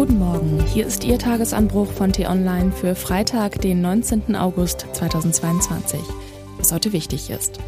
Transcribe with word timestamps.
Guten 0.00 0.18
Morgen, 0.18 0.64
hier 0.64 0.86
ist 0.86 1.04
Ihr 1.04 1.18
Tagesanbruch 1.18 1.92
von 1.92 2.10
T-Online 2.10 2.72
für 2.72 2.94
Freitag, 2.94 3.60
den 3.60 3.82
19. 3.82 4.34
August 4.34 4.86
2022. 4.94 6.00
Was 6.56 6.72
heute 6.72 6.94
wichtig 6.94 7.28
ist. 7.28 7.58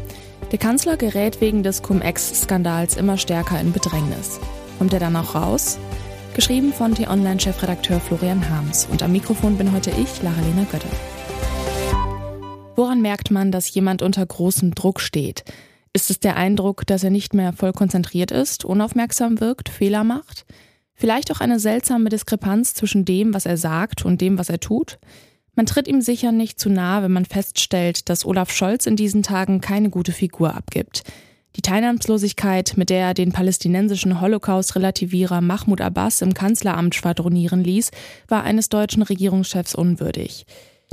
Der 0.51 0.57
Kanzler 0.57 0.97
gerät 0.97 1.41
wegen 1.41 1.61
des 1.61 1.83
Cum-Ex-Skandals 1.83 2.97
immer 2.97 3.19
stärker 3.19 3.61
in 3.61 3.71
Bedrängnis. 3.71 4.39
Kommt 4.79 4.93
er 4.93 4.99
dann 4.99 5.15
auch 5.15 5.35
raus? 5.35 5.77
Geschrieben 6.33 6.73
von 6.73 6.95
T-Online-Chefredakteur 6.95 7.99
Florian 7.99 8.49
Harms. 8.49 8.87
Und 8.89 9.03
am 9.03 9.11
Mikrofon 9.11 9.55
bin 9.59 9.71
heute 9.71 9.91
ich, 9.91 10.23
Lara-Lena 10.23 10.65
Götte. 10.71 10.87
Woran 12.75 13.03
merkt 13.03 13.29
man, 13.29 13.51
dass 13.51 13.71
jemand 13.71 14.01
unter 14.01 14.25
großem 14.25 14.73
Druck 14.73 15.01
steht? 15.01 15.43
Ist 15.93 16.09
es 16.09 16.19
der 16.19 16.35
Eindruck, 16.35 16.87
dass 16.87 17.03
er 17.03 17.11
nicht 17.11 17.35
mehr 17.35 17.53
voll 17.53 17.73
konzentriert 17.73 18.31
ist, 18.31 18.65
unaufmerksam 18.65 19.39
wirkt, 19.39 19.69
Fehler 19.69 20.03
macht? 20.03 20.47
Vielleicht 20.95 21.31
auch 21.31 21.39
eine 21.39 21.59
seltsame 21.59 22.09
Diskrepanz 22.09 22.73
zwischen 22.73 23.05
dem, 23.05 23.33
was 23.33 23.45
er 23.45 23.57
sagt 23.57 24.05
und 24.05 24.21
dem, 24.21 24.37
was 24.37 24.49
er 24.49 24.59
tut? 24.59 24.99
Man 25.55 25.65
tritt 25.65 25.87
ihm 25.87 26.01
sicher 26.01 26.31
nicht 26.31 26.59
zu 26.59 26.69
nahe, 26.69 27.03
wenn 27.03 27.11
man 27.11 27.25
feststellt, 27.25 28.09
dass 28.09 28.25
Olaf 28.25 28.51
Scholz 28.51 28.87
in 28.87 28.95
diesen 28.95 29.21
Tagen 29.21 29.61
keine 29.61 29.89
gute 29.89 30.11
Figur 30.11 30.55
abgibt. 30.55 31.03
Die 31.55 31.61
Teilnahmslosigkeit, 31.61 32.73
mit 32.77 32.89
der 32.89 33.07
er 33.07 33.13
den 33.13 33.31
palästinensischen 33.31 34.19
Holocaust-Relativierer 34.19 35.41
Mahmoud 35.41 35.81
Abbas 35.81 36.23
im 36.23 36.33
Kanzleramt 36.33 36.95
schwadronieren 36.95 37.63
ließ, 37.63 37.91
war 38.27 38.43
eines 38.43 38.69
deutschen 38.69 39.03
Regierungschefs 39.03 39.75
unwürdig. 39.75 40.47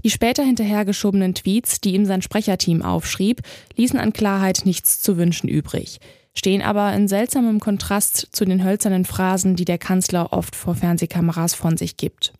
Die 0.04 0.10
später 0.10 0.42
hinterhergeschobenen 0.42 1.34
Tweets, 1.34 1.80
die 1.80 1.94
ihm 1.94 2.04
sein 2.04 2.20
Sprecherteam 2.20 2.82
aufschrieb, 2.82 3.40
ließen 3.76 3.98
an 3.98 4.12
Klarheit 4.12 4.62
nichts 4.64 5.00
zu 5.00 5.16
wünschen 5.16 5.48
übrig 5.48 6.00
stehen 6.34 6.62
aber 6.62 6.92
in 6.94 7.08
seltsamem 7.08 7.60
Kontrast 7.60 8.28
zu 8.32 8.44
den 8.44 8.64
hölzernen 8.64 9.04
Phrasen, 9.04 9.56
die 9.56 9.64
der 9.64 9.78
Kanzler 9.78 10.32
oft 10.32 10.56
vor 10.56 10.74
Fernsehkameras 10.74 11.54
von 11.54 11.76
sich 11.76 11.96
gibt. 11.96 12.32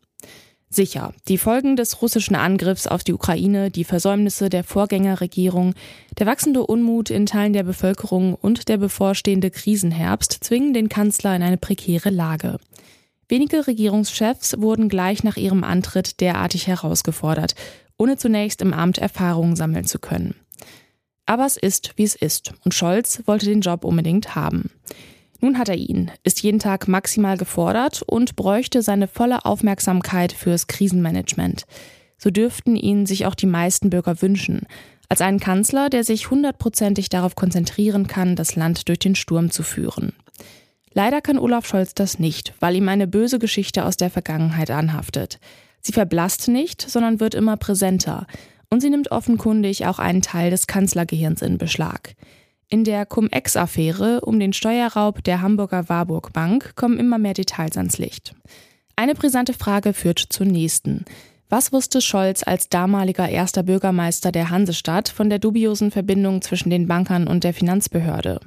Sicher, 0.72 1.12
die 1.26 1.36
Folgen 1.36 1.74
des 1.74 2.00
russischen 2.00 2.36
Angriffs 2.36 2.86
auf 2.86 3.02
die 3.02 3.12
Ukraine, 3.12 3.72
die 3.72 3.82
Versäumnisse 3.82 4.48
der 4.48 4.62
Vorgängerregierung, 4.62 5.74
der 6.16 6.26
wachsende 6.26 6.64
Unmut 6.64 7.10
in 7.10 7.26
Teilen 7.26 7.52
der 7.52 7.64
Bevölkerung 7.64 8.36
und 8.36 8.68
der 8.68 8.76
bevorstehende 8.76 9.50
Krisenherbst 9.50 10.38
zwingen 10.44 10.72
den 10.72 10.88
Kanzler 10.88 11.34
in 11.34 11.42
eine 11.42 11.56
prekäre 11.56 12.10
Lage. 12.10 12.58
Wenige 13.28 13.66
Regierungschefs 13.66 14.60
wurden 14.60 14.88
gleich 14.88 15.24
nach 15.24 15.36
ihrem 15.36 15.64
Antritt 15.64 16.20
derartig 16.20 16.68
herausgefordert, 16.68 17.56
ohne 17.98 18.16
zunächst 18.16 18.62
im 18.62 18.72
Amt 18.72 18.98
Erfahrungen 18.98 19.56
sammeln 19.56 19.86
zu 19.86 19.98
können. 19.98 20.36
Aber 21.30 21.46
es 21.46 21.56
ist, 21.56 21.92
wie 21.94 22.02
es 22.02 22.16
ist. 22.16 22.54
Und 22.64 22.74
Scholz 22.74 23.22
wollte 23.24 23.46
den 23.46 23.60
Job 23.60 23.84
unbedingt 23.84 24.34
haben. 24.34 24.68
Nun 25.40 25.58
hat 25.58 25.68
er 25.68 25.76
ihn, 25.76 26.10
ist 26.24 26.42
jeden 26.42 26.58
Tag 26.58 26.88
maximal 26.88 27.36
gefordert 27.36 28.02
und 28.02 28.34
bräuchte 28.34 28.82
seine 28.82 29.06
volle 29.06 29.44
Aufmerksamkeit 29.44 30.32
fürs 30.32 30.66
Krisenmanagement. 30.66 31.66
So 32.18 32.30
dürften 32.30 32.74
ihn 32.74 33.06
sich 33.06 33.26
auch 33.26 33.36
die 33.36 33.46
meisten 33.46 33.90
Bürger 33.90 34.20
wünschen. 34.20 34.66
Als 35.08 35.20
einen 35.20 35.38
Kanzler, 35.38 35.88
der 35.88 36.02
sich 36.02 36.30
hundertprozentig 36.30 37.10
darauf 37.10 37.36
konzentrieren 37.36 38.08
kann, 38.08 38.34
das 38.34 38.56
Land 38.56 38.88
durch 38.88 38.98
den 38.98 39.14
Sturm 39.14 39.52
zu 39.52 39.62
führen. 39.62 40.12
Leider 40.94 41.20
kann 41.20 41.38
Olaf 41.38 41.64
Scholz 41.64 41.94
das 41.94 42.18
nicht, 42.18 42.54
weil 42.58 42.74
ihm 42.74 42.88
eine 42.88 43.06
böse 43.06 43.38
Geschichte 43.38 43.84
aus 43.84 43.96
der 43.96 44.10
Vergangenheit 44.10 44.72
anhaftet. 44.72 45.38
Sie 45.80 45.92
verblasst 45.92 46.48
nicht, 46.48 46.82
sondern 46.82 47.20
wird 47.20 47.36
immer 47.36 47.56
präsenter. 47.56 48.26
Und 48.70 48.80
sie 48.80 48.90
nimmt 48.90 49.10
offenkundig 49.10 49.86
auch 49.86 49.98
einen 49.98 50.22
Teil 50.22 50.50
des 50.50 50.66
Kanzlergehirns 50.66 51.42
in 51.42 51.58
Beschlag. 51.58 52.14
In 52.68 52.84
der 52.84 53.04
Cum-Ex-Affäre 53.04 54.20
um 54.20 54.38
den 54.38 54.52
Steuerraub 54.52 55.24
der 55.24 55.42
Hamburger 55.42 55.88
Warburg 55.88 56.32
Bank 56.32 56.76
kommen 56.76 56.98
immer 56.98 57.18
mehr 57.18 57.34
Details 57.34 57.76
ans 57.76 57.98
Licht. 57.98 58.36
Eine 58.94 59.14
brisante 59.14 59.54
Frage 59.54 59.92
führt 59.92 60.20
zur 60.20 60.46
nächsten. 60.46 61.04
Was 61.48 61.72
wusste 61.72 62.00
Scholz 62.00 62.44
als 62.44 62.68
damaliger 62.68 63.28
erster 63.28 63.64
Bürgermeister 63.64 64.30
der 64.30 64.50
Hansestadt 64.50 65.08
von 65.08 65.28
der 65.28 65.40
dubiosen 65.40 65.90
Verbindung 65.90 66.42
zwischen 66.42 66.70
den 66.70 66.86
Bankern 66.86 67.26
und 67.26 67.42
der 67.42 67.52
Finanzbehörde? 67.52 68.38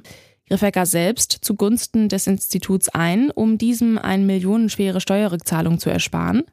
Griff 0.48 0.62
er 0.62 0.72
gar 0.72 0.86
selbst 0.86 1.38
zugunsten 1.42 2.08
des 2.08 2.26
Instituts 2.26 2.88
ein, 2.88 3.30
um 3.30 3.58
diesem 3.58 3.98
eine 3.98 4.24
millionenschwere 4.24 5.02
Steuerrückzahlung 5.02 5.78
zu 5.78 5.90
ersparen? 5.90 6.44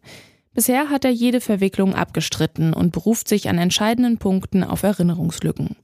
Bisher 0.53 0.89
hat 0.89 1.05
er 1.05 1.11
jede 1.11 1.39
Verwicklung 1.39 1.95
abgestritten 1.95 2.73
und 2.73 2.91
beruft 2.91 3.27
sich 3.27 3.47
an 3.47 3.57
entscheidenden 3.57 4.17
Punkten 4.17 4.63
auf 4.63 4.83
Erinnerungslücken. 4.83 5.77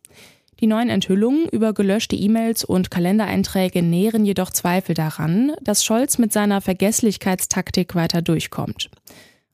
Die 0.59 0.67
neuen 0.67 0.89
Enthüllungen 0.89 1.47
über 1.49 1.73
gelöschte 1.73 2.15
E-Mails 2.15 2.65
und 2.65 2.91
Kalendereinträge 2.91 3.81
nähren 3.81 4.25
jedoch 4.25 4.49
Zweifel 4.49 4.95
daran, 4.95 5.53
dass 5.61 5.85
Scholz 5.85 6.17
mit 6.17 6.33
seiner 6.33 6.61
Vergesslichkeitstaktik 6.61 7.95
weiter 7.95 8.21
durchkommt. 8.21 8.89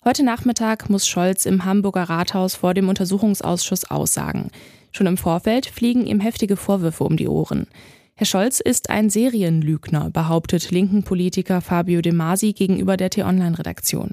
Heute 0.06 0.23
Nachmittag 0.23 0.90
muss 0.90 1.07
Scholz 1.07 1.46
im 1.46 1.66
Hamburger 1.66 2.03
Rathaus 2.03 2.56
vor 2.56 2.73
dem 2.73 2.90
Untersuchungsausschuss 2.90 3.91
aussagen. 3.91 4.50
Schon 4.91 5.07
im 5.07 5.18
Vorfeld 5.18 5.66
fliegen 5.66 6.06
ihm 6.07 6.22
heftige 6.22 6.56
Vorwürfe 6.56 7.03
um 7.03 7.18
die 7.18 7.28
Ohren. 7.28 7.68
Herr 8.16 8.25
Scholz 8.25 8.59
ist 8.59 8.90
ein 8.90 9.09
Serienlügner, 9.09 10.09
behauptet 10.09 10.72
linken 10.72 11.03
Politiker 11.03 11.62
Fabio 11.62 12.02
De 12.02 12.13
Masi 12.13 12.53
gegenüber 12.53 12.96
der 12.96 13.09
T-Online-Redaktion. 13.09 14.12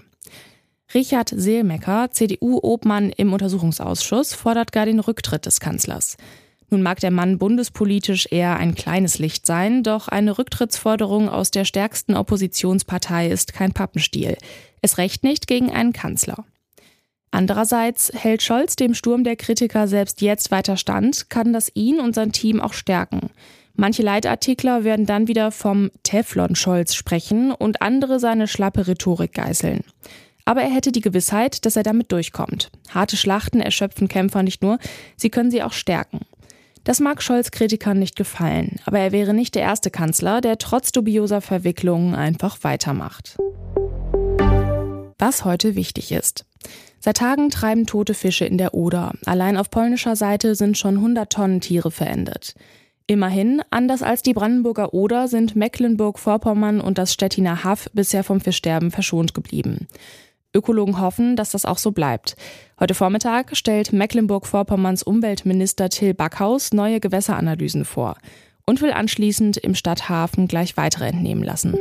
Richard 0.93 1.33
Seelmecker, 1.35 2.11
CDU-Obmann 2.11 3.11
im 3.11 3.33
Untersuchungsausschuss, 3.33 4.35
fordert 4.35 4.73
gar 4.73 4.87
den 4.87 4.99
Rücktritt 4.99 5.47
des 5.47 5.61
Kanzlers. 5.61 6.17
Nun 6.69 6.83
mag 6.83 6.99
der 7.01 7.13
Mann 7.13 7.39
bundespolitisch 7.39 8.27
eher 8.31 8.57
ein 8.57 8.75
kleines 8.75 9.19
Licht 9.19 9.47
sein, 9.47 9.83
doch 9.83 10.09
eine 10.09 10.39
Rücktrittsforderung 10.39 11.29
aus 11.29 11.51
der 11.51 11.65
stärksten 11.65 12.17
Oppositionspartei 12.17 13.29
ist 13.29 13.53
kein 13.53 13.73
Pappenstiel. 13.73 14.37
Es 14.83 14.99
recht 14.99 15.23
nicht 15.23 15.47
gegen 15.47 15.71
einen 15.71 15.93
Kanzler. 15.93 16.45
Andererseits 17.31 18.13
hält 18.13 18.43
Scholz 18.43 18.75
dem 18.75 18.95
Sturm 18.95 19.23
der 19.23 19.37
Kritiker 19.37 19.87
selbst 19.87 20.21
jetzt 20.21 20.51
weiter 20.51 20.77
stand, 20.77 21.31
kann 21.31 21.53
das 21.53 21.71
ihn 21.75 22.01
und 22.01 22.17
sein 22.17 22.33
Team 22.33 22.61
auch 22.61 22.73
stärken. 22.73 23.31
Manche 23.75 24.03
Leitartikler 24.03 24.83
werden 24.83 25.07
dann 25.07 25.29
wieder 25.29 25.53
vom 25.53 25.91
Teflon-Scholz 26.03 26.95
sprechen 26.95 27.53
und 27.53 27.83
andere 27.83 28.19
seine 28.19 28.49
schlappe 28.49 28.89
Rhetorik 28.89 29.33
geißeln. 29.33 29.85
Aber 30.51 30.63
er 30.63 30.75
hätte 30.75 30.91
die 30.91 31.01
Gewissheit, 31.01 31.65
dass 31.65 31.77
er 31.77 31.85
damit 31.85 32.11
durchkommt. 32.11 32.73
Harte 32.89 33.17
Schlachten 33.17 33.61
erschöpfen 33.61 34.09
Kämpfer 34.09 34.43
nicht 34.43 34.65
nur, 34.65 34.81
sie 35.17 35.31
können 35.31 35.53
sie 35.53 35.63
auch 35.63 35.73
stärken. 35.73 36.23
Das 36.83 36.99
mag 36.99 37.23
Scholz 37.23 37.53
Kritikern 37.53 38.01
nicht 38.01 38.17
gefallen, 38.17 38.81
aber 38.85 38.99
er 38.99 39.13
wäre 39.13 39.33
nicht 39.33 39.55
der 39.55 39.63
erste 39.63 39.93
Kanzler, 39.93 40.41
der 40.41 40.59
trotz 40.59 40.91
dubioser 40.91 41.41
Verwicklungen 41.41 42.17
einfach 42.17 42.65
weitermacht. 42.65 43.37
Was 45.21 45.45
heute 45.45 45.77
wichtig 45.77 46.11
ist. 46.11 46.47
Seit 46.99 47.19
Tagen 47.19 47.51
treiben 47.51 47.87
tote 47.87 48.15
Fische 48.15 48.45
in 48.45 48.59
der 48.59 48.75
Oder. 48.75 49.13
Allein 49.27 49.57
auf 49.57 49.71
polnischer 49.71 50.17
Seite 50.17 50.57
sind 50.57 50.77
schon 50.77 50.97
100 50.97 51.33
Tonnen 51.33 51.61
Tiere 51.61 51.93
verendet. 51.93 52.57
Immerhin, 53.07 53.63
anders 53.71 54.03
als 54.03 54.23
die 54.23 54.35
Brandenburger 54.35 54.95
Oder 54.95 55.29
sind 55.29 55.55
Mecklenburg-Vorpommern 55.55 56.81
und 56.81 56.99
das 56.99 57.13
Stettiner 57.13 57.63
Haff 57.63 57.89
bisher 57.93 58.25
vom 58.25 58.41
Fischsterben 58.41 58.91
verschont 58.91 59.33
geblieben. 59.33 59.87
Ökologen 60.55 61.01
hoffen, 61.01 61.37
dass 61.37 61.51
das 61.51 61.65
auch 61.65 61.79
so 61.79 61.93
bleibt. 61.93 62.37
Heute 62.79 62.95
Vormittag 62.95 63.57
stellt 63.57 63.93
Mecklenburg-Vorpommerns 63.93 65.03
Umweltminister 65.03 65.89
Till 65.89 66.15
Backhaus 66.15 66.73
neue 66.73 67.01
Gewässeranalysen 67.01 67.85
vor 67.85 68.17
und 68.67 68.81
will 68.81 68.93
anschließend 68.93 69.57
im 69.59 69.75
Stadthafen 69.75 70.49
gleich 70.49 70.77
weitere 70.77 71.07
entnehmen 71.07 71.45
lassen. 71.45 71.77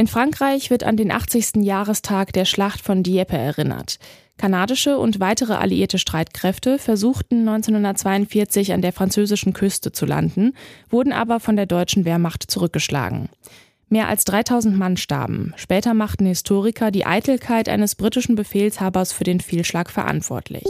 In 0.00 0.06
Frankreich 0.06 0.70
wird 0.70 0.84
an 0.84 0.96
den 0.96 1.10
80. 1.10 1.56
Jahrestag 1.56 2.32
der 2.32 2.44
Schlacht 2.44 2.80
von 2.80 3.02
Dieppe 3.02 3.36
erinnert. 3.36 3.98
Kanadische 4.36 4.96
und 4.98 5.18
weitere 5.18 5.54
alliierte 5.54 5.98
Streitkräfte 5.98 6.78
versuchten 6.78 7.40
1942 7.40 8.72
an 8.72 8.82
der 8.82 8.92
französischen 8.92 9.52
Küste 9.52 9.90
zu 9.90 10.06
landen, 10.06 10.54
wurden 10.88 11.12
aber 11.12 11.40
von 11.40 11.56
der 11.56 11.66
deutschen 11.66 12.04
Wehrmacht 12.04 12.48
zurückgeschlagen. 12.48 13.28
Mehr 13.90 14.08
als 14.08 14.24
3000 14.24 14.76
Mann 14.76 14.96
starben. 14.96 15.54
Später 15.56 15.94
machten 15.94 16.26
Historiker 16.26 16.90
die 16.90 17.06
Eitelkeit 17.06 17.68
eines 17.68 17.94
britischen 17.94 18.34
Befehlshabers 18.34 19.12
für 19.12 19.24
den 19.24 19.40
Fehlschlag 19.40 19.90
verantwortlich. 19.90 20.66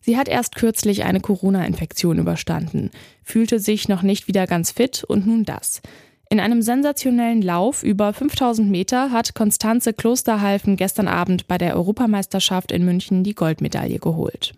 Sie 0.00 0.16
hat 0.16 0.28
erst 0.28 0.56
kürzlich 0.56 1.04
eine 1.04 1.20
Corona-Infektion 1.20 2.18
überstanden, 2.18 2.90
fühlte 3.22 3.60
sich 3.60 3.88
noch 3.88 4.00
nicht 4.00 4.26
wieder 4.26 4.46
ganz 4.46 4.70
fit 4.70 5.04
und 5.04 5.26
nun 5.26 5.44
das. 5.44 5.82
In 6.30 6.40
einem 6.40 6.62
sensationellen 6.62 7.42
Lauf 7.42 7.82
über 7.82 8.14
5000 8.14 8.70
Meter 8.70 9.12
hat 9.12 9.34
Konstanze 9.34 9.92
Klosterhalfen 9.92 10.76
gestern 10.76 11.08
Abend 11.08 11.46
bei 11.46 11.58
der 11.58 11.76
Europameisterschaft 11.76 12.72
in 12.72 12.86
München 12.86 13.22
die 13.22 13.34
Goldmedaille 13.34 13.98
geholt. 13.98 14.54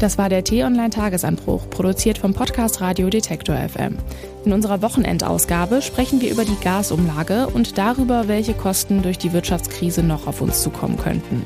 Das 0.00 0.16
war 0.16 0.30
der 0.30 0.42
T-Online-Tagesanbruch, 0.42 1.68
produziert 1.68 2.16
vom 2.16 2.32
Podcast 2.32 2.80
Radio 2.80 3.10
Detektor 3.10 3.54
FM. 3.54 3.98
In 4.46 4.54
unserer 4.54 4.80
Wochenendausgabe 4.80 5.82
sprechen 5.82 6.22
wir 6.22 6.30
über 6.30 6.46
die 6.46 6.56
Gasumlage 6.64 7.48
und 7.48 7.76
darüber, 7.76 8.26
welche 8.26 8.54
Kosten 8.54 9.02
durch 9.02 9.18
die 9.18 9.34
Wirtschaftskrise 9.34 10.02
noch 10.02 10.26
auf 10.26 10.40
uns 10.40 10.62
zukommen 10.62 10.96
könnten. 10.96 11.44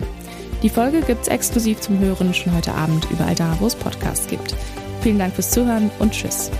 Die 0.62 0.68
Folge 0.68 1.00
gibt's 1.00 1.26
exklusiv 1.26 1.80
zum 1.80 1.98
Hören 1.98 2.32
schon 2.32 2.54
heute 2.54 2.74
Abend 2.74 3.08
überall 3.10 3.34
da, 3.34 3.56
wo 3.58 3.66
es 3.66 3.74
Podcasts 3.74 4.28
gibt. 4.28 4.54
Vielen 5.00 5.18
Dank 5.18 5.34
fürs 5.34 5.50
Zuhören 5.50 5.90
und 5.98 6.12
Tschüss. 6.12 6.52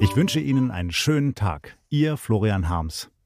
Ich 0.00 0.16
wünsche 0.16 0.40
Ihnen 0.40 0.70
einen 0.70 0.90
schönen 0.90 1.34
Tag. 1.34 1.76
Ihr 1.90 2.16
Florian 2.16 2.70
Harms. 2.70 3.10